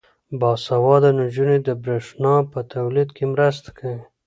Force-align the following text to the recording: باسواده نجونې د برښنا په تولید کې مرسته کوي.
باسواده 0.39 1.09
نجونې 1.19 1.57
د 1.67 1.69
برښنا 1.83 2.35
په 2.51 2.59
تولید 2.73 3.09
کې 3.17 3.23
مرسته 3.33 3.69
کوي. 3.77 3.99